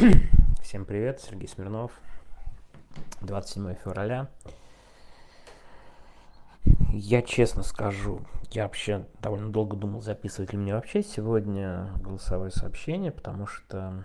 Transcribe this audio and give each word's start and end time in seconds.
Всем 0.62 0.86
привет, 0.86 1.20
Сергей 1.20 1.46
Смирнов. 1.46 1.92
27 3.20 3.74
февраля. 3.74 4.30
Я 6.90 7.20
честно 7.20 7.62
скажу, 7.62 8.20
я 8.50 8.62
вообще 8.62 9.06
довольно 9.20 9.52
долго 9.52 9.76
думал, 9.76 10.00
записывать 10.00 10.52
ли 10.52 10.58
мне 10.58 10.74
вообще 10.74 11.02
сегодня 11.02 11.92
голосовое 12.02 12.50
сообщение, 12.50 13.12
потому 13.12 13.46
что, 13.46 14.04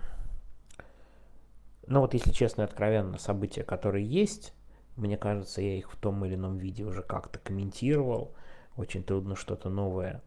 ну 1.88 2.02
вот 2.02 2.14
если 2.14 2.32
честно 2.32 2.64
и 2.64 2.66
откровенно, 2.66 3.18
события, 3.18 3.64
которые 3.64 4.06
есть, 4.06 4.54
мне 4.98 5.18
кажется, 5.18 5.62
я 5.62 5.78
их 5.78 5.94
в 5.94 5.96
том 5.96 6.26
или 6.26 6.36
ином 6.36 6.58
виде 6.58 6.84
уже 6.84 7.04
как-то 7.04 7.40
комментировал. 7.40 8.34
Очень 8.76 9.04
трудно 9.04 9.38
что-то 9.38 9.70
новое 9.70 10.22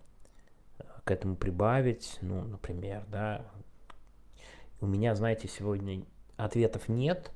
э, 0.79 0.85
к 1.05 1.11
этому 1.11 1.37
прибавить. 1.37 2.17
Ну, 2.23 2.43
например, 2.43 3.05
да, 3.09 3.45
у 4.81 4.87
меня, 4.87 5.15
знаете, 5.15 5.49
сегодня 5.49 6.05
ответов 6.37 6.89
нет, 6.89 7.31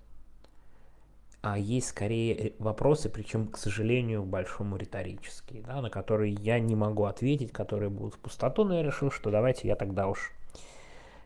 а 1.40 1.58
есть 1.58 1.88
скорее 1.88 2.54
вопросы, 2.60 3.08
причем, 3.08 3.48
к 3.48 3.58
сожалению, 3.58 4.22
большому 4.22 4.76
риторические, 4.76 5.62
да, 5.62 5.82
на 5.82 5.90
которые 5.90 6.34
я 6.34 6.60
не 6.60 6.76
могу 6.76 7.04
ответить, 7.04 7.52
которые 7.52 7.90
будут 7.90 8.14
в 8.14 8.18
пустоту, 8.18 8.64
но 8.64 8.76
я 8.76 8.82
решил, 8.82 9.10
что 9.10 9.30
давайте 9.30 9.66
я 9.66 9.74
тогда 9.74 10.06
уж, 10.06 10.32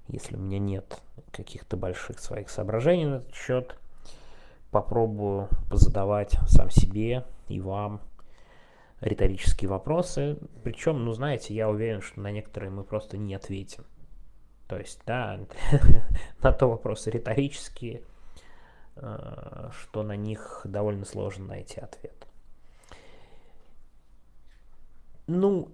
если 0.08 0.36
у 0.36 0.38
меня 0.38 0.58
нет 0.58 1.02
каких-то 1.32 1.76
больших 1.76 2.18
своих 2.18 2.48
соображений 2.48 3.04
на 3.04 3.14
этот 3.16 3.34
счет, 3.34 3.76
попробую 4.70 5.48
позадавать 5.70 6.32
сам 6.48 6.70
себе 6.70 7.24
и 7.48 7.60
вам 7.60 8.00
риторические 9.00 9.68
вопросы. 9.68 10.38
Причем, 10.64 11.04
ну, 11.04 11.12
знаете, 11.12 11.54
я 11.54 11.68
уверен, 11.68 12.00
что 12.00 12.20
на 12.20 12.30
некоторые 12.30 12.70
мы 12.70 12.84
просто 12.84 13.18
не 13.18 13.34
ответим. 13.34 13.84
То 14.68 14.78
есть, 14.78 15.00
да, 15.06 15.40
на 16.42 16.52
то 16.52 16.68
вопросы 16.68 17.10
риторические, 17.10 18.02
э, 18.96 19.70
что 19.72 20.02
на 20.02 20.16
них 20.16 20.62
довольно 20.64 21.04
сложно 21.04 21.46
найти 21.46 21.80
ответ. 21.80 22.26
Ну, 25.28 25.70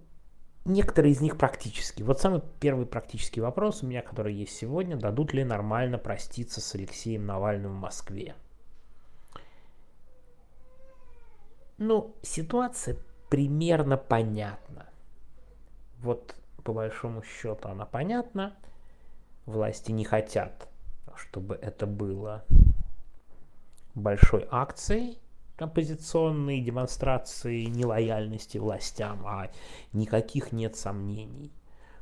некоторые 0.65 1.13
из 1.13 1.21
них 1.21 1.39
практически. 1.39 2.03
Вот 2.03 2.21
самый 2.21 2.43
первый 2.61 2.87
практический 2.87 3.41
вопрос 3.41 3.83
у 3.83 3.87
меня, 3.87 4.03
который 4.03 4.35
есть 4.35 4.57
сегодня, 4.57 4.97
дадут 4.97 5.33
ли 5.33 5.45
нормально 5.45 5.99
проститься 5.99 6.61
с 6.61 6.75
Алексеем 6.75 7.25
Навальным 7.25 7.73
в 7.73 7.81
Москве? 7.81 8.35
Ну, 11.79 12.15
ситуация 12.23 12.97
примерно 13.31 13.97
понятна. 13.97 14.87
Вот 15.99 16.35
по 16.63 16.73
большому 16.73 17.23
счету 17.23 17.69
она 17.69 17.87
понятна 17.87 18.55
власти 19.47 19.93
не 19.93 20.05
хотят, 20.05 20.69
чтобы 21.17 21.57
это 21.57 21.87
было 21.87 22.45
большой 23.95 24.47
акцией 24.51 25.19
оппозиционной 25.59 26.61
демонстрации 26.61 27.65
нелояльности 27.65 28.59
властям, 28.59 29.27
а 29.27 29.51
никаких 29.93 30.53
нет 30.53 30.77
сомнений, 30.77 31.53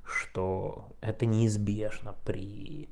что 0.04 0.88
это 1.00 1.26
неизбежно 1.26 2.14
при 2.24 2.88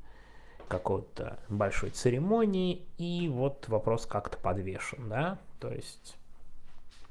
какой-то 0.67 1.39
большой 1.49 1.89
церемонии, 1.89 2.85
и 2.97 3.27
вот 3.27 3.67
вопрос 3.67 4.05
как-то 4.05 4.37
подвешен, 4.37 5.09
да, 5.09 5.39
то 5.59 5.69
есть 5.73 6.15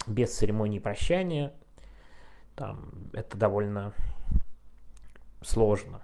без 0.06 0.34
церемонии 0.36 0.78
прощания 0.78 1.52
там 2.54 2.90
это 3.12 3.36
довольно 3.36 3.92
сложно 5.42 6.00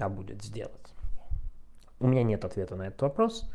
та 0.00 0.08
будет 0.08 0.42
сделать? 0.42 0.94
У 1.98 2.06
меня 2.06 2.22
нет 2.22 2.46
ответа 2.46 2.74
на 2.74 2.86
этот 2.86 3.02
вопрос. 3.02 3.50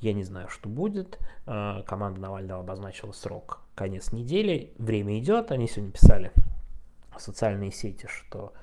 Я 0.00 0.12
не 0.12 0.24
знаю, 0.24 0.48
что 0.48 0.68
будет. 0.68 1.20
А, 1.46 1.82
команда 1.84 2.20
Навального 2.20 2.62
обозначила 2.62 3.12
срок 3.12 3.60
конец 3.76 4.10
недели. 4.10 4.72
Время 4.76 5.16
идет. 5.20 5.52
Они 5.52 5.68
сегодня 5.68 5.92
писали 5.92 6.32
в 7.16 7.20
социальные 7.20 7.70
сети, 7.70 8.08
что 8.08 8.54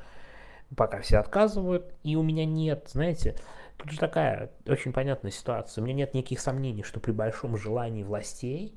пока 0.75 0.99
все 0.99 1.19
отказывают. 1.19 1.93
И 2.03 2.17
у 2.17 2.21
меня 2.21 2.43
нет, 2.43 2.89
знаете, 2.91 3.37
тут 3.77 3.91
же 3.91 3.97
такая 3.97 4.51
очень 4.67 4.91
понятная 4.91 5.31
ситуация. 5.31 5.81
У 5.81 5.85
меня 5.85 5.95
нет 5.95 6.13
никаких 6.13 6.41
сомнений, 6.41 6.83
что 6.83 6.99
при 6.99 7.13
большом 7.13 7.55
желании 7.55 8.03
властей 8.03 8.75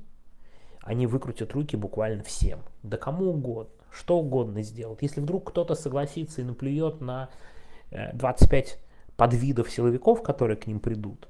они 0.79 1.07
выкрутят 1.07 1.51
руки 1.51 1.75
буквально 1.75 2.23
всем. 2.23 2.61
Да 2.83 2.95
кому 2.95 3.31
угодно, 3.31 3.83
что 3.91 4.17
угодно 4.17 4.61
сделают. 4.61 5.01
Если 5.01 5.19
вдруг 5.19 5.49
кто-то 5.49 5.75
согласится 5.75 6.39
и 6.39 6.45
наплюет 6.45 7.01
на 7.01 7.29
25 7.91 8.71
э, 8.71 8.77
подвидов 9.15 9.71
силовиков, 9.71 10.23
которые 10.23 10.57
к 10.57 10.67
ним 10.67 10.79
придут, 10.79 11.27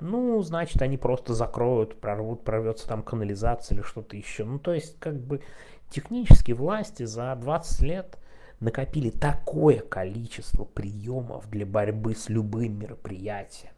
ну, 0.00 0.42
значит, 0.42 0.82
они 0.82 0.98
просто 0.98 1.34
закроют, 1.34 2.00
прорвут, 2.00 2.44
прорвется 2.44 2.86
там 2.86 3.02
канализация 3.02 3.76
или 3.76 3.82
что-то 3.82 4.16
еще. 4.16 4.44
Ну, 4.44 4.58
то 4.58 4.74
есть, 4.74 4.98
как 4.98 5.16
бы, 5.18 5.40
технически 5.88 6.52
власти 6.52 7.04
за 7.04 7.34
20 7.36 7.80
лет 7.82 8.18
накопили 8.60 9.10
такое 9.10 9.80
количество 9.80 10.64
приемов 10.64 11.48
для 11.48 11.64
борьбы 11.64 12.14
с 12.14 12.28
любым 12.28 12.78
мероприятием, 12.78 13.72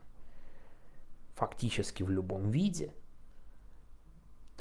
фактически 1.35 2.03
в 2.03 2.11
любом 2.11 2.51
виде, 2.51 2.93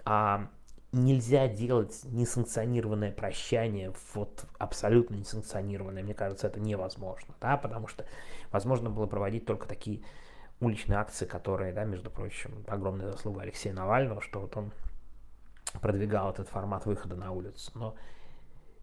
а 0.03 0.49
нельзя 0.95 1.47
делать 1.47 2.01
несанкционированное 2.06 3.11
прощание, 3.11 3.94
вот 4.13 4.45
абсолютно 4.57 5.16
несанкционированное, 5.16 6.03
мне 6.03 6.13
кажется, 6.13 6.47
это 6.47 6.59
невозможно, 6.59 7.35
да, 7.41 7.57
потому 7.57 7.88
что 7.88 8.06
возможно 8.51 8.89
было 8.89 9.05
проводить 9.05 9.45
только 9.45 9.67
такие 9.67 10.03
уличные 10.61 10.97
акции, 10.97 11.25
которые, 11.25 11.73
да, 11.73 11.84
между 11.84 12.09
прочим, 12.09 12.63
огромная 12.67 13.11
заслуга 13.11 13.41
Алексея 13.41 13.73
Навального, 13.73 14.22
что 14.22 14.39
вот 14.39 14.55
он 14.55 14.72
продвигал 15.81 16.31
этот 16.31 16.47
формат 16.47 16.85
выхода 16.85 17.16
на 17.16 17.31
улицу, 17.31 17.72
но 17.75 17.95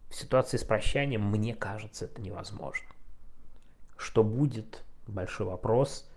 в 0.09 0.15
ситуации 0.15 0.57
с 0.57 0.63
прощанием, 0.63 1.25
мне 1.25 1.55
кажется, 1.55 2.05
это 2.05 2.21
невозможно. 2.21 2.87
Что 3.97 4.23
будет? 4.23 4.83
Большой 5.07 5.47
вопрос, 5.47 6.07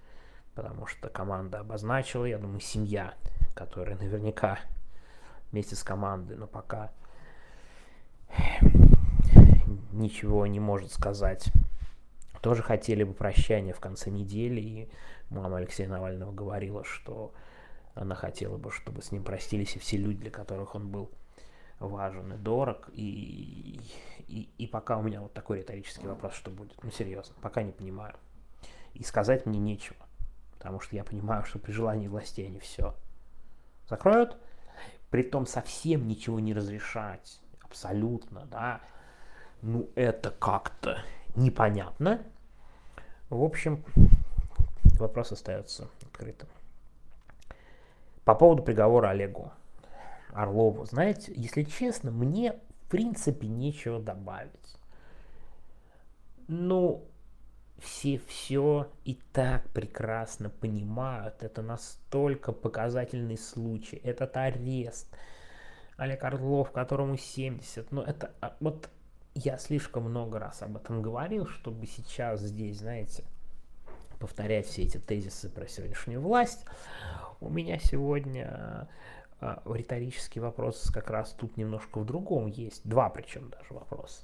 потому 0.55 0.87
что 0.87 1.09
команда 1.09 1.61
обозначила, 1.61 2.27
я 2.27 2.39
думаю, 2.39 2.61
семья, 2.61 3.15
которая 3.55 3.97
наверняка 3.97 4.61
вместе 5.53 5.77
с 5.77 5.83
командой, 5.83 6.37
но 6.37 6.47
пока 6.47 6.93
ничего 9.93 10.47
не 10.47 10.61
может 10.61 10.93
сказать. 10.93 11.53
Тоже 12.43 12.63
хотели 12.63 13.03
бы 13.03 13.13
прощания 13.13 13.73
в 13.73 13.81
конце 13.81 14.11
недели, 14.11 14.61
и 14.61 14.91
мама 15.31 15.57
Алексея 15.57 15.89
Навального 15.89 16.33
говорила, 16.33 16.85
что 16.85 17.33
она 17.95 18.15
хотела 18.15 18.57
бы, 18.59 18.71
чтобы 18.71 19.03
с 19.03 19.11
ним 19.11 19.25
простились 19.25 19.75
и 19.77 19.79
все 19.79 19.97
люди, 19.97 20.21
для 20.21 20.31
которых 20.31 20.75
он 20.75 20.89
был 20.89 21.11
важен 21.81 22.33
и 22.33 22.37
дорог. 22.37 22.91
И, 22.93 23.81
и, 24.29 24.49
и 24.59 24.67
пока 24.67 24.99
у 24.99 25.03
меня 25.03 25.23
вот 25.23 25.33
такой 25.33 25.59
риторический 25.59 26.07
вопрос, 26.07 26.35
что 26.35 26.51
будет. 26.51 26.77
Ну, 26.83 26.91
серьезно, 26.91 27.35
пока 27.41 27.63
не 27.63 27.73
понимаю. 27.73 28.15
И 28.95 29.03
сказать 29.03 29.47
мне 29.47 29.59
нечего. 29.59 29.97
Потому 30.59 30.81
что 30.81 30.97
я 30.97 31.05
понимаю, 31.05 31.45
что 31.45 31.59
при 31.59 31.73
желании 31.73 32.09
властей 32.09 32.47
они 32.47 32.61
все 32.61 32.95
закроют, 33.89 34.37
при 35.11 35.23
том 35.23 35.47
совсем 35.47 36.07
ничего 36.07 36.41
не 36.41 36.55
разрешать, 36.55 37.41
абсолютно, 37.63 38.47
да, 38.47 38.81
ну 39.63 39.89
это 39.95 40.31
как-то 40.31 40.99
непонятно. 41.35 42.23
В 43.31 43.43
общем, 43.43 43.85
вопрос 44.99 45.33
остается 45.33 45.89
открытым. 46.03 46.49
По 48.25 48.35
поводу 48.35 48.63
приговора 48.63 49.11
Олегу 49.11 49.53
Орлову, 50.33 50.85
знаете, 50.85 51.33
если 51.35 51.63
честно, 51.63 52.11
мне 52.11 52.53
в 52.53 52.91
принципе 52.91 53.47
нечего 53.47 54.01
добавить. 54.01 54.51
Ну, 56.49 57.05
все 57.79 58.19
все 58.27 58.91
и 59.05 59.19
так 59.33 59.69
прекрасно 59.71 60.51
понимают. 60.51 61.43
Это 61.43 61.63
настолько 61.63 62.53
показательный 62.53 63.37
случай. 63.37 63.97
Этот 63.97 64.37
арест. 64.37 65.09
Олег 65.97 66.25
Орлов, 66.25 66.73
которому 66.73 67.17
70. 67.17 67.91
Ну, 67.93 68.03
это 68.03 68.33
а, 68.41 68.57
вот 68.61 68.91
я 69.35 69.59
слишком 69.59 70.05
много 70.05 70.39
раз 70.39 70.63
об 70.63 70.77
этом 70.77 71.03
говорил, 71.03 71.47
чтобы 71.47 71.87
сейчас 71.87 72.41
здесь, 72.41 72.79
знаете, 72.79 73.25
повторять 74.19 74.67
все 74.67 74.83
эти 74.83 74.99
тезисы 74.99 75.49
про 75.49 75.67
сегодняшнюю 75.67 76.21
власть. 76.21 76.65
У 77.41 77.49
меня 77.49 77.79
сегодня 77.79 78.89
а, 79.41 79.63
риторический 79.67 80.41
вопрос 80.41 80.91
как 80.93 81.11
раз 81.11 81.33
тут 81.33 81.57
немножко 81.57 81.99
в 81.99 82.07
другом 82.07 82.47
есть. 82.47 82.87
Два 82.87 83.11
причем 83.11 83.51
даже 83.51 83.73
вопроса. 83.73 84.23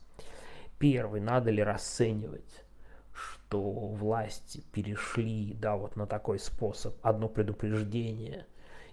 Первый, 0.78 1.20
надо 1.20 1.50
ли 1.50 1.62
расценивать 1.62 2.64
что 3.12 3.60
власти 3.60 4.62
перешли, 4.72 5.54
да, 5.54 5.76
вот 5.76 5.96
на 5.96 6.06
такой 6.06 6.38
способ, 6.38 6.94
одно 7.02 7.28
предупреждение, 7.28 8.46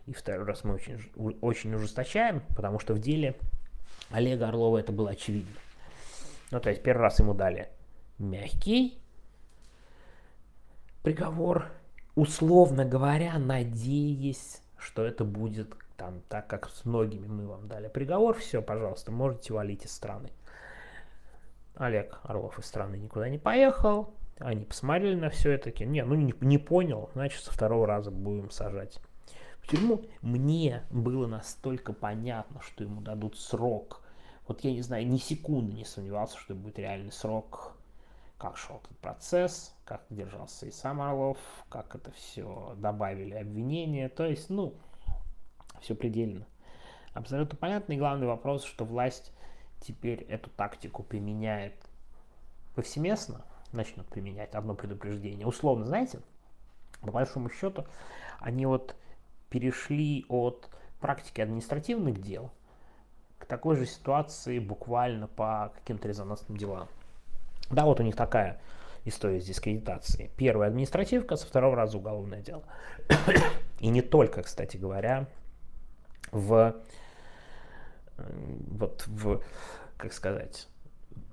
и 0.06 0.14
второй 0.14 0.46
раз 0.46 0.64
мы 0.64 0.76
очень, 0.76 1.00
очень 1.42 1.74
ужесточаем, 1.74 2.42
потому 2.56 2.80
что 2.80 2.94
в 2.94 3.00
деле 3.00 3.36
Олега 4.10 4.50
Орлова 4.50 4.78
это 4.78 4.92
было 4.92 5.12
очевидно. 5.12 5.54
Ну, 6.52 6.60
то 6.60 6.70
есть 6.70 6.82
первый 6.82 7.04
раз 7.04 7.20
ему 7.20 7.34
дали 7.34 7.70
мягкий 8.18 9.00
приговор, 11.04 11.68
условно 12.16 12.86
говоря, 12.86 13.38
надеясь, 13.38 14.62
что 14.78 15.04
это 15.04 15.24
будет 15.24 15.76
там, 15.96 16.22
так 16.30 16.48
как 16.48 16.70
с 16.70 16.86
многими 16.86 17.28
мы 17.28 17.46
вам 17.46 17.68
дали 17.68 17.88
приговор, 17.88 18.38
все, 18.38 18.62
пожалуйста, 18.62 19.12
можете 19.12 19.54
валить 19.54 19.86
из 19.86 19.92
страны. 19.92 20.32
Олег 21.80 22.20
Орлов 22.24 22.60
из 22.60 22.66
страны 22.66 22.98
никуда 22.98 23.30
не 23.30 23.40
поехал, 23.40 24.14
они 24.38 24.66
посмотрели 24.66 25.16
на 25.16 25.30
все 25.30 25.52
это, 25.52 25.72
не, 25.86 26.04
ну 26.04 26.16
не, 26.16 26.34
не 26.42 26.58
понял, 26.58 27.10
значит 27.14 27.44
со 27.44 27.52
второго 27.52 27.88
раза 27.88 28.12
будем 28.12 28.52
сажать 28.52 29.02
тюрьму. 29.70 30.02
Мне 30.22 30.84
было 30.90 31.28
настолько 31.28 31.94
понятно, 31.94 32.62
что 32.62 32.84
ему 32.84 33.02
дадут 33.02 33.38
срок. 33.38 34.02
Вот 34.48 34.64
я 34.64 34.72
не 34.72 34.82
знаю, 34.82 35.08
ни 35.08 35.18
секунды 35.18 35.74
не 35.74 35.86
сомневался, 35.86 36.38
что 36.38 36.56
будет 36.56 36.80
реальный 36.80 37.12
срок, 37.12 37.74
как 38.38 38.58
шел 38.58 38.78
этот 38.78 38.98
процесс, 38.98 39.76
как 39.86 40.02
держался 40.10 40.66
и 40.66 40.72
сам 40.72 41.02
Орлов, 41.02 41.38
как 41.70 41.96
это 41.96 42.12
все 42.12 42.74
добавили 42.78 43.36
обвинения. 43.36 44.10
То 44.10 44.26
есть, 44.26 44.50
ну, 44.50 44.74
все 45.82 45.94
предельно. 45.94 46.48
Абсолютно 47.14 47.58
понятно. 47.58 47.94
И 47.94 47.98
главный 47.98 48.26
вопрос, 48.26 48.64
что 48.64 48.86
власть 48.86 49.32
теперь 49.82 50.24
эту 50.24 50.50
тактику 50.50 51.04
применяет 51.04 51.74
повсеместно, 52.76 53.46
начнут 53.72 54.08
применять 54.08 54.56
одно 54.56 54.76
предупреждение. 54.76 55.46
Условно, 55.46 55.86
знаете, 55.86 56.20
по 57.02 57.12
большому 57.12 57.50
счету, 57.50 57.86
они 58.40 58.66
вот 58.66 58.96
перешли 59.50 60.26
от 60.30 60.70
практики 61.00 61.42
административных 61.42 62.22
дел 62.22 62.52
к 63.38 63.46
такой 63.46 63.76
же 63.76 63.86
ситуации 63.86 64.60
буквально 64.60 65.28
по 65.28 65.72
каким-то 65.76 66.08
резонансным 66.08 66.58
делам. 66.58 66.88
Да, 67.70 67.86
вот 67.86 68.00
у 68.00 68.04
них 68.04 68.16
такая 68.16 68.60
история 69.06 69.40
с 69.40 69.46
дискредитацией. 69.46 70.30
Первая 70.36 70.70
административка, 70.70 71.36
со 71.36 71.48
второго 71.48 71.76
раза 71.76 71.98
уголовное 71.98 72.42
дело. 72.42 72.64
И 73.80 73.88
не 73.88 74.02
только, 74.02 74.44
кстати 74.44 74.78
говоря, 74.78 75.28
в 76.32 76.76
вот 78.68 79.06
в, 79.08 79.42
как 79.98 80.14
сказать, 80.14 80.68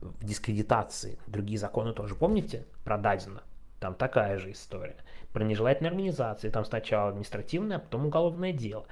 в 0.00 0.25
дискредитации. 0.25 1.19
Другие 1.27 1.59
законы 1.59 1.93
тоже, 1.93 2.15
помните, 2.15 2.65
про 2.85 2.97
Дадина? 2.99 3.43
Там 3.81 3.94
такая 3.94 4.38
же 4.38 4.53
история. 4.53 4.97
Про 5.33 5.44
нежелательные 5.44 5.91
организации. 5.91 6.50
Там 6.50 6.65
сначала 6.65 7.09
административное, 7.11 7.77
а 7.77 7.81
потом 7.81 8.06
уголовное 8.06 8.53
дело. 8.53 8.87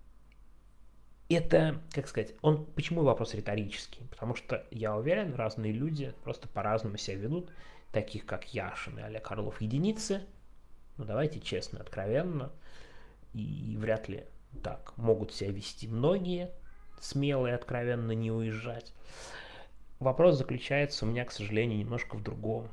это, 1.28 1.82
как 1.92 2.06
сказать, 2.08 2.34
он, 2.40 2.64
почему 2.64 3.02
вопрос 3.02 3.34
риторический? 3.34 4.04
Потому 4.10 4.34
что 4.34 4.64
я 4.70 4.96
уверен, 4.96 5.34
разные 5.34 5.72
люди 5.72 6.14
просто 6.22 6.48
по-разному 6.48 6.96
себя 6.96 7.16
ведут, 7.16 7.50
таких 7.92 8.26
как 8.26 8.52
Яшин 8.52 8.98
и 8.98 9.02
Олег 9.02 9.30
Орлов 9.30 9.60
единицы, 9.60 10.24
ну 10.96 11.04
давайте 11.04 11.40
честно, 11.40 11.80
откровенно, 11.80 12.52
и 13.32 13.76
вряд 13.78 14.08
ли 14.08 14.24
так 14.62 14.96
могут 14.96 15.32
себя 15.32 15.50
вести 15.50 15.88
многие, 15.88 16.50
смелые, 17.00 17.54
откровенно 17.54 18.12
не 18.12 18.30
уезжать. 18.30 18.92
Вопрос 19.98 20.36
заключается 20.36 21.04
у 21.04 21.08
меня, 21.08 21.24
к 21.24 21.32
сожалению, 21.32 21.78
немножко 21.78 22.16
в 22.16 22.22
другом. 22.22 22.68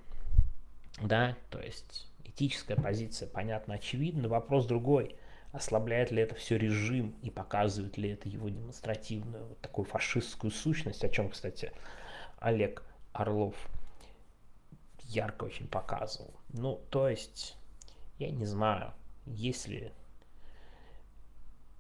Да, 1.02 1.36
то 1.50 1.60
есть 1.60 2.08
этическая 2.24 2.78
позиция, 2.78 3.28
понятно, 3.28 3.76
очевидна. 3.76 4.28
Вопрос 4.28 4.66
другой. 4.66 5.16
Ослабляет 5.52 6.12
ли 6.12 6.22
это 6.22 6.36
все 6.36 6.58
режим 6.58 7.16
и 7.22 7.30
показывает 7.30 7.98
ли 7.98 8.10
это 8.10 8.28
его 8.28 8.50
демонстративную 8.50 9.46
вот 9.46 9.62
такую 9.62 9.86
фашистскую 9.86 10.52
сущность, 10.52 11.04
о 11.04 11.10
чем, 11.10 11.30
кстати, 11.30 11.72
Олег 12.40 12.84
Орлов 13.14 13.56
ярко 15.16 15.46
очень 15.46 15.68
показывал. 15.68 16.34
Ну, 16.50 16.82
то 16.90 17.08
есть 17.08 17.58
я 18.20 18.30
не 18.32 18.46
знаю, 18.46 18.94
есть 19.26 19.68
ли 19.68 19.92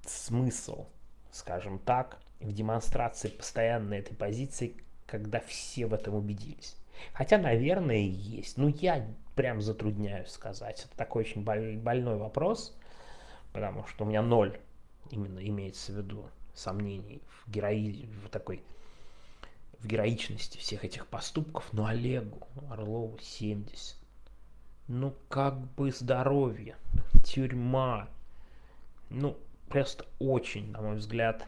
смысл, 0.05 0.87
скажем 1.31 1.79
так, 1.79 2.19
в 2.39 2.51
демонстрации 2.51 3.29
постоянной 3.29 3.99
этой 3.99 4.15
позиции, 4.15 4.75
когда 5.05 5.39
все 5.39 5.85
в 5.85 5.93
этом 5.93 6.15
убедились. 6.15 6.75
Хотя, 7.13 7.37
наверное, 7.37 7.97
есть. 7.97 8.57
Ну, 8.57 8.67
я 8.67 9.07
прям 9.35 9.61
затрудняюсь 9.61 10.29
сказать. 10.29 10.85
Это 10.85 10.97
такой 10.97 11.23
очень 11.23 11.43
больной 11.43 12.17
вопрос, 12.17 12.77
потому 13.51 13.85
что 13.87 14.03
у 14.03 14.07
меня 14.07 14.21
ноль 14.21 14.59
именно 15.09 15.39
имеется 15.39 15.91
в 15.91 15.97
виду 15.97 16.29
сомнений 16.53 17.21
в 17.27 17.49
герои, 17.49 18.09
в 18.23 18.29
такой 18.29 18.63
в 19.83 19.87
героичности 19.87 20.57
всех 20.57 20.85
этих 20.85 21.05
поступков, 21.07 21.71
но 21.73 21.85
Олегу 21.85 22.47
Орлову 22.69 23.19
70 23.21 23.97
ну 24.87 25.15
как 25.29 25.59
бы 25.59 25.91
здоровье, 25.91 26.75
тюрьма. 27.23 28.07
Ну, 29.09 29.37
просто 29.69 30.05
очень, 30.19 30.71
на 30.71 30.81
мой 30.81 30.95
взгляд, 30.95 31.47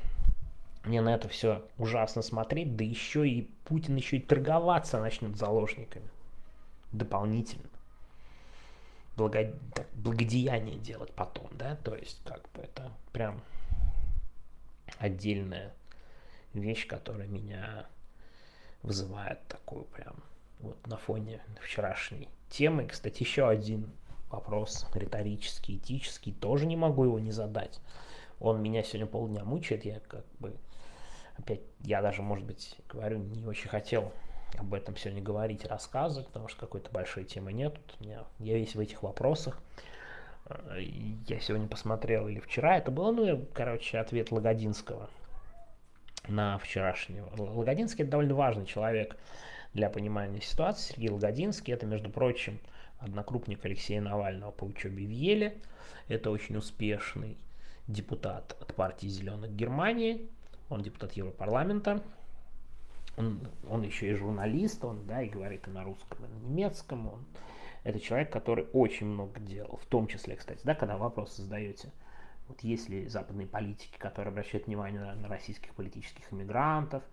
мне 0.83 1.01
на 1.01 1.15
это 1.15 1.27
все 1.27 1.67
ужасно 1.77 2.21
смотреть, 2.21 2.75
да 2.75 2.83
еще 2.83 3.27
и 3.27 3.49
Путин 3.65 3.95
еще 3.95 4.17
и 4.17 4.21
торговаться 4.21 4.99
начнет 4.99 5.35
заложниками 5.35 6.07
дополнительно. 6.91 7.69
Благо... 9.17 9.53
Благодеяние 9.93 10.77
делать 10.77 11.11
потом, 11.13 11.49
да, 11.53 11.75
то 11.77 11.95
есть 11.95 12.21
как 12.25 12.41
бы 12.53 12.61
это 12.61 12.91
прям 13.11 13.41
отдельная 14.99 15.73
вещь, 16.53 16.85
которая 16.85 17.27
меня 17.27 17.87
вызывает 18.85 19.45
такую 19.47 19.85
прям 19.85 20.15
вот 20.59 20.87
на 20.87 20.97
фоне 20.97 21.41
вчерашней 21.59 22.29
темы. 22.49 22.85
Кстати, 22.85 23.23
еще 23.23 23.47
один 23.47 23.91
вопрос 24.29 24.87
риторический, 24.93 25.77
этический, 25.77 26.33
тоже 26.33 26.65
не 26.65 26.75
могу 26.75 27.03
его 27.03 27.19
не 27.19 27.31
задать. 27.31 27.81
Он 28.39 28.61
меня 28.61 28.83
сегодня 28.83 29.07
полдня 29.07 29.43
мучает, 29.43 29.85
я 29.85 29.99
как 30.01 30.25
бы, 30.39 30.55
опять, 31.37 31.61
я 31.81 32.01
даже, 32.01 32.21
может 32.21 32.45
быть, 32.45 32.75
говорю, 32.87 33.17
не 33.17 33.45
очень 33.45 33.69
хотел 33.69 34.11
об 34.57 34.73
этом 34.73 34.95
сегодня 34.95 35.23
говорить, 35.23 35.65
рассказывать, 35.65 36.27
потому 36.27 36.47
что 36.47 36.59
какой-то 36.59 36.91
большой 36.91 37.23
темы 37.23 37.53
нет. 37.53 37.77
У 37.99 38.03
меня, 38.03 38.23
я 38.39 38.57
весь 38.57 38.75
в 38.75 38.79
этих 38.79 39.03
вопросах. 39.03 39.59
Я 40.77 41.39
сегодня 41.39 41.67
посмотрел, 41.67 42.27
или 42.27 42.39
вчера 42.39 42.77
это 42.77 42.91
было, 42.91 43.11
ну, 43.11 43.45
короче, 43.53 43.97
ответ 43.97 44.31
Лагодинского 44.31 45.09
на 46.27 46.57
вчерашнего. 46.57 47.29
Лагодинский 47.37 48.03
это 48.03 48.11
довольно 48.11 48.35
важный 48.35 48.65
человек 48.65 49.17
для 49.73 49.89
понимания 49.89 50.41
ситуации. 50.41 50.93
Сергей 50.93 51.09
Лагодинский, 51.09 51.73
это, 51.73 51.85
между 51.85 52.09
прочим, 52.09 52.59
однокрупник 52.99 53.63
Алексея 53.65 54.01
Навального 54.01 54.51
по 54.51 54.63
учебе 54.63 55.05
в 55.05 55.09
Еле. 55.09 55.57
Это 56.07 56.31
очень 56.31 56.57
успешный 56.57 57.37
депутат 57.87 58.55
от 58.61 58.73
партии 58.75 59.07
Зеленых 59.07 59.51
Германии. 59.55 60.29
Он 60.69 60.81
депутат 60.81 61.13
Европарламента. 61.13 62.01
Он, 63.17 63.39
он 63.69 63.83
еще 63.83 64.09
и 64.09 64.13
журналист, 64.13 64.83
он, 64.83 65.05
да, 65.05 65.21
и 65.21 65.29
говорит 65.29 65.67
и 65.67 65.71
на 65.71 65.83
русском, 65.83 66.25
и 66.25 66.27
на 66.27 66.49
немецком. 66.49 67.07
Он, 67.07 67.25
это 67.83 67.99
человек, 67.99 68.31
который 68.31 68.65
очень 68.73 69.05
много 69.05 69.39
делал, 69.39 69.77
в 69.81 69.85
том 69.85 70.07
числе, 70.07 70.35
кстати, 70.35 70.59
да, 70.63 70.75
когда 70.75 70.97
вопрос 70.97 71.37
задаете, 71.37 71.91
вот 72.47 72.61
есть 72.61 72.89
ли 72.89 73.07
западные 73.07 73.47
политики, 73.47 73.97
которые 73.97 74.31
обращают 74.31 74.67
внимание 74.67 75.01
на, 75.01 75.15
на 75.15 75.27
российских 75.27 75.73
политических 75.73 76.31
иммигрантов, 76.31 77.03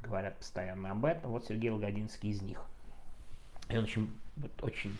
говорят 0.00 0.38
постоянно 0.38 0.90
об 0.90 1.04
этом, 1.04 1.30
вот 1.30 1.46
Сергей 1.46 1.70
Логодинский 1.70 2.30
из 2.30 2.42
них. 2.42 2.60
И 3.68 3.76
он 3.76 3.84
очень, 3.84 4.20
вот, 4.36 4.62
очень 4.62 4.96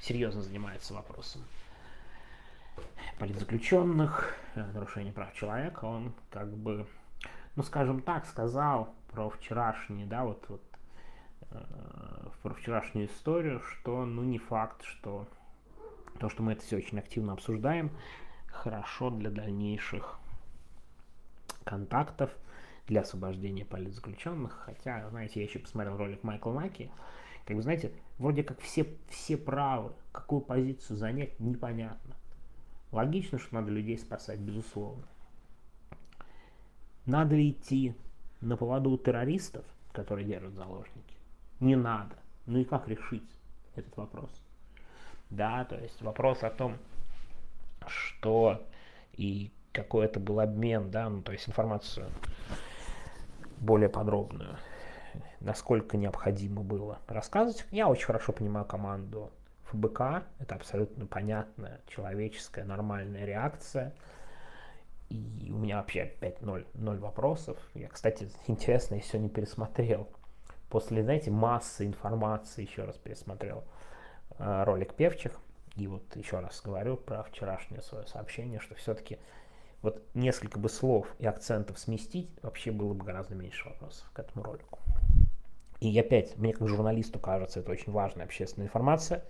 серьезно 0.00 0.42
занимается 0.42 0.94
вопросом 0.94 1.42
политзаключенных, 3.18 4.34
э, 4.54 4.64
нарушения 4.72 5.12
прав 5.12 5.32
человека, 5.34 5.84
он 5.84 6.12
как 6.30 6.52
бы, 6.56 6.86
ну 7.56 7.62
скажем 7.62 8.02
так, 8.02 8.26
сказал 8.26 8.94
про 9.12 9.30
вчерашний, 9.30 10.04
да, 10.04 10.24
вот, 10.24 10.44
вот 10.48 10.62
э, 11.50 12.28
про 12.42 12.54
вчерашнюю 12.54 13.08
историю, 13.08 13.60
что 13.60 14.04
ну 14.04 14.22
не 14.22 14.38
факт, 14.38 14.82
что 14.84 15.26
то, 16.18 16.28
что 16.28 16.42
мы 16.42 16.52
это 16.52 16.62
все 16.62 16.76
очень 16.76 16.98
активно 16.98 17.32
обсуждаем, 17.32 17.90
хорошо 18.54 19.10
для 19.10 19.30
дальнейших 19.30 20.18
контактов, 21.64 22.30
для 22.86 23.02
освобождения 23.02 23.64
политзаключенных. 23.64 24.52
Хотя, 24.64 25.08
знаете, 25.10 25.40
я 25.40 25.46
еще 25.46 25.58
посмотрел 25.58 25.96
ролик 25.96 26.22
Майкла 26.22 26.52
Маки. 26.52 26.90
Как 27.44 27.56
бы, 27.56 27.62
знаете, 27.62 27.92
вроде 28.18 28.42
как 28.42 28.60
все, 28.60 28.86
все 29.08 29.36
правы, 29.36 29.92
какую 30.12 30.40
позицию 30.40 30.96
занять, 30.96 31.38
непонятно. 31.40 32.16
Логично, 32.90 33.38
что 33.38 33.56
надо 33.56 33.70
людей 33.70 33.98
спасать, 33.98 34.38
безусловно. 34.38 35.04
Надо 37.06 37.34
ли 37.34 37.50
идти 37.50 37.94
на 38.40 38.56
поводу 38.56 38.90
у 38.90 38.98
террористов, 38.98 39.64
которые 39.92 40.26
держат 40.26 40.54
заложники? 40.54 41.14
Не 41.60 41.76
надо. 41.76 42.16
Ну 42.46 42.58
и 42.58 42.64
как 42.64 42.88
решить 42.88 43.28
этот 43.74 43.94
вопрос? 43.96 44.30
Да, 45.30 45.64
то 45.64 45.76
есть 45.76 46.00
вопрос 46.00 46.42
о 46.42 46.50
том, 46.50 46.78
что 47.88 48.66
и 49.12 49.52
какой 49.72 50.06
это 50.06 50.20
был 50.20 50.40
обмен, 50.40 50.90
да, 50.90 51.08
ну 51.08 51.22
то 51.22 51.32
есть 51.32 51.48
информацию 51.48 52.06
более 53.58 53.88
подробную, 53.88 54.56
насколько 55.40 55.96
необходимо 55.96 56.62
было 56.62 57.00
рассказывать. 57.08 57.66
Я 57.70 57.88
очень 57.88 58.06
хорошо 58.06 58.32
понимаю 58.32 58.66
команду 58.66 59.32
ФБК, 59.64 60.24
это 60.38 60.54
абсолютно 60.54 61.06
понятная, 61.06 61.80
человеческая, 61.88 62.64
нормальная 62.64 63.24
реакция. 63.24 63.94
И 65.10 65.50
у 65.52 65.58
меня 65.58 65.78
вообще 65.78 66.02
опять 66.02 66.40
ноль, 66.40 66.66
ноль 66.74 66.98
вопросов. 66.98 67.58
Я, 67.74 67.88
кстати, 67.88 68.28
интересно, 68.46 68.96
я 68.96 69.00
сегодня 69.02 69.28
пересмотрел. 69.28 70.08
После, 70.70 71.02
знаете, 71.04 71.30
массы 71.30 71.86
информации 71.86 72.62
еще 72.62 72.84
раз 72.84 72.96
пересмотрел 72.96 73.64
э, 74.38 74.64
ролик 74.64 74.94
Певчих. 74.94 75.38
И 75.76 75.86
вот 75.86 76.14
еще 76.16 76.38
раз 76.38 76.60
говорю 76.62 76.96
про 76.96 77.22
вчерашнее 77.24 77.82
свое 77.82 78.06
сообщение, 78.06 78.60
что 78.60 78.74
все-таки 78.74 79.18
вот 79.82 80.02
несколько 80.14 80.58
бы 80.58 80.68
слов 80.68 81.06
и 81.18 81.26
акцентов 81.26 81.78
сместить, 81.78 82.30
вообще 82.42 82.70
было 82.70 82.94
бы 82.94 83.04
гораздо 83.04 83.34
меньше 83.34 83.68
вопросов 83.68 84.08
к 84.12 84.18
этому 84.18 84.44
ролику. 84.44 84.78
И 85.80 85.98
опять, 85.98 86.36
мне 86.38 86.52
как 86.52 86.68
журналисту 86.68 87.18
кажется, 87.18 87.60
это 87.60 87.72
очень 87.72 87.92
важная 87.92 88.24
общественная 88.24 88.68
информация, 88.68 89.24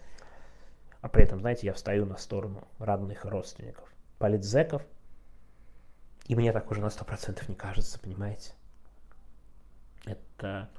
а 1.01 1.09
при 1.09 1.25
этом, 1.25 1.41
знаете, 1.41 1.67
я 1.67 1.73
встаю 1.73 2.07
на 2.07 2.17
сторону 2.17 2.69
родных 2.79 3.25
родственников, 3.25 3.93
политзеков, 4.19 4.83
и 6.27 6.37
мне 6.37 6.53
так 6.53 6.71
уже 6.71 6.81
на 6.81 6.91
сто 6.91 7.05
процентов 7.05 7.49
не 7.49 7.55
кажется, 7.55 7.99
понимаете? 7.99 8.53
Это 10.07 10.71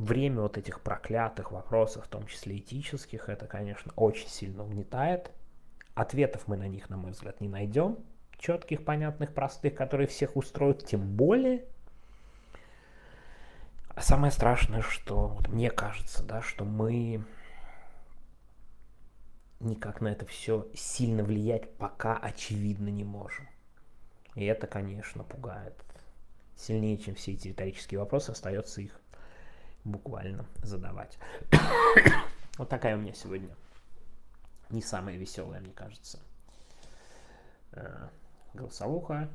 время 0.00 0.40
вот 0.40 0.56
этих 0.56 0.80
проклятых 0.80 1.52
вопросов, 1.52 2.06
в 2.06 2.08
том 2.08 2.26
числе 2.26 2.56
этических, 2.56 3.28
это, 3.28 3.46
конечно, 3.46 3.92
очень 3.96 4.28
сильно 4.28 4.64
угнетает. 4.64 5.30
Ответов 5.94 6.48
мы 6.48 6.56
на 6.56 6.68
них, 6.68 6.88
на 6.88 6.96
мой 6.96 7.12
взгляд, 7.12 7.40
не 7.40 7.48
найдем. 7.48 7.98
Четких, 8.38 8.84
понятных, 8.84 9.34
простых, 9.34 9.74
которые 9.74 10.06
всех 10.06 10.36
устроят, 10.36 10.86
тем 10.86 11.02
более. 11.16 11.66
А 13.90 14.00
самое 14.00 14.32
страшное, 14.32 14.80
что 14.80 15.28
вот 15.28 15.48
мне 15.48 15.70
кажется, 15.70 16.24
да, 16.24 16.40
что 16.40 16.64
мы 16.64 17.22
никак 19.60 20.00
на 20.00 20.08
это 20.08 20.24
все 20.24 20.66
сильно 20.74 21.22
влиять 21.22 21.70
пока 21.76 22.16
очевидно 22.16 22.88
не 22.88 23.04
можем. 23.04 23.46
И 24.34 24.46
это, 24.46 24.66
конечно, 24.66 25.24
пугает. 25.24 25.74
Сильнее, 26.56 26.96
чем 26.96 27.14
все 27.14 27.32
эти 27.32 27.48
риторические 27.48 28.00
вопросы, 28.00 28.30
остается 28.30 28.80
их 28.80 28.99
буквально 29.84 30.46
задавать. 30.62 31.18
вот 32.58 32.68
такая 32.68 32.96
у 32.96 33.00
меня 33.00 33.12
сегодня 33.12 33.54
не 34.70 34.82
самая 34.82 35.16
веселая, 35.16 35.60
мне 35.60 35.72
кажется, 35.72 36.20
э, 37.72 38.08
голосовуха. 38.54 39.28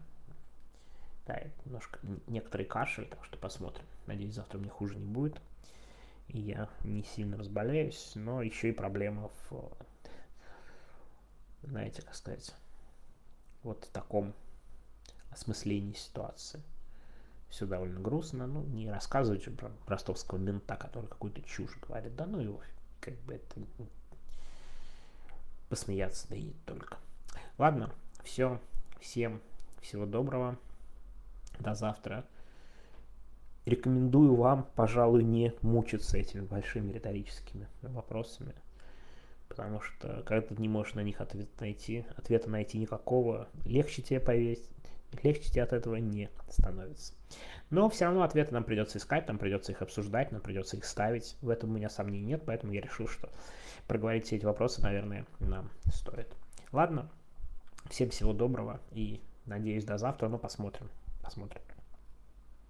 Да, 1.25 1.41
немножко 1.65 1.99
некоторый 2.27 2.65
кашель, 2.65 3.07
так 3.07 3.23
что 3.25 3.37
посмотрим. 3.37 3.85
Надеюсь, 4.05 4.35
завтра 4.35 4.59
мне 4.59 4.69
хуже 4.69 4.95
не 4.95 5.07
будет. 5.07 5.41
И 6.27 6.39
я 6.39 6.69
не 6.83 7.03
сильно 7.03 7.37
разболеюсь, 7.37 8.11
но 8.15 8.41
еще 8.41 8.69
и 8.69 8.73
проблема 8.73 9.29
в, 9.49 9.71
знаете, 11.63 12.01
как 12.01 12.15
сказать, 12.15 12.53
вот 13.63 13.85
в 13.85 13.89
таком 13.89 14.33
осмыслении 15.31 15.93
ситуации. 15.93 16.61
Все 17.49 17.65
довольно 17.65 17.99
грустно, 17.99 18.47
ну, 18.47 18.63
не 18.63 18.89
рассказывать 18.89 19.43
же 19.43 19.51
про 19.51 19.71
ростовского 19.87 20.37
мента, 20.37 20.75
который 20.75 21.07
какую-то 21.07 21.41
чушь 21.43 21.77
говорит, 21.81 22.15
да 22.15 22.25
ну 22.25 22.39
его, 22.39 22.61
как 22.99 23.15
бы 23.21 23.35
это 23.35 23.61
посмеяться, 25.69 26.27
да 26.29 26.35
и 26.35 26.53
только. 26.65 26.97
Ладно, 27.57 27.93
все, 28.23 28.59
всем 28.99 29.41
всего 29.81 30.05
доброго, 30.05 30.57
до 31.59 31.75
завтра. 31.75 32.25
Рекомендую 33.65 34.35
вам, 34.35 34.67
пожалуй, 34.75 35.23
не 35.23 35.53
мучиться 35.61 36.17
этими 36.17 36.41
большими 36.41 36.91
риторическими 36.91 37.67
вопросами, 37.81 38.53
потому 39.47 39.81
что 39.81 40.21
когда 40.25 40.47
ты 40.47 40.61
не 40.61 40.69
можешь 40.69 40.93
на 40.93 41.01
них 41.01 41.19
ответ 41.19 41.49
найти, 41.59 42.05
ответа 42.15 42.49
найти 42.49 42.77
никакого, 42.77 43.47
легче 43.65 44.01
тебе 44.01 44.19
повесить, 44.19 44.69
легче 45.23 45.49
тебе 45.49 45.63
от 45.63 45.73
этого 45.73 45.95
не 45.95 46.29
становится. 46.49 47.13
Но 47.69 47.89
все 47.89 48.05
равно 48.05 48.23
ответы 48.23 48.53
нам 48.53 48.63
придется 48.63 48.97
искать, 48.97 49.27
нам 49.27 49.37
придется 49.37 49.71
их 49.71 49.81
обсуждать, 49.81 50.31
нам 50.31 50.41
придется 50.41 50.77
их 50.77 50.85
ставить. 50.85 51.35
В 51.41 51.49
этом 51.49 51.71
у 51.71 51.73
меня 51.73 51.89
сомнений 51.89 52.25
нет, 52.25 52.43
поэтому 52.45 52.73
я 52.73 52.81
решил, 52.81 53.07
что 53.07 53.29
проговорить 53.87 54.25
все 54.25 54.37
эти 54.37 54.45
вопросы, 54.45 54.81
наверное, 54.81 55.25
нам 55.39 55.69
стоит. 55.91 56.27
Ладно, 56.71 57.09
всем 57.89 58.09
всего 58.09 58.33
доброго 58.33 58.79
и 58.91 59.21
надеюсь 59.45 59.85
до 59.85 59.97
завтра, 59.97 60.27
но 60.27 60.37
посмотрим. 60.37 60.89
Посмотрим. 61.23 61.61